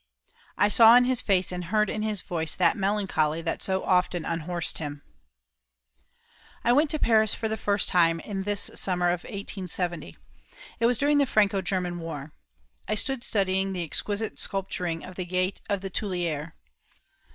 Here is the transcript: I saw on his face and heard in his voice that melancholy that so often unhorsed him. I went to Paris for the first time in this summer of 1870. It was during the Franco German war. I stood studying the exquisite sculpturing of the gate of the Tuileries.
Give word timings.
I 0.57 0.67
saw 0.67 0.93
on 0.93 1.03
his 1.05 1.21
face 1.21 1.51
and 1.51 1.65
heard 1.65 1.87
in 1.87 2.01
his 2.01 2.23
voice 2.23 2.55
that 2.55 2.75
melancholy 2.75 3.39
that 3.43 3.61
so 3.61 3.83
often 3.83 4.25
unhorsed 4.25 4.79
him. 4.79 5.03
I 6.63 6.73
went 6.73 6.89
to 6.89 6.97
Paris 6.97 7.35
for 7.35 7.47
the 7.47 7.55
first 7.55 7.87
time 7.87 8.19
in 8.19 8.41
this 8.41 8.71
summer 8.73 9.09
of 9.11 9.21
1870. 9.25 10.17
It 10.79 10.85
was 10.87 10.97
during 10.97 11.19
the 11.19 11.27
Franco 11.27 11.61
German 11.61 11.99
war. 11.99 12.33
I 12.87 12.95
stood 12.95 13.23
studying 13.23 13.73
the 13.73 13.83
exquisite 13.83 14.39
sculpturing 14.39 15.05
of 15.05 15.17
the 15.17 15.23
gate 15.25 15.61
of 15.69 15.81
the 15.81 15.91
Tuileries. 15.91 16.49